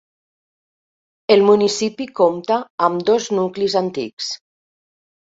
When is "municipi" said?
1.49-2.07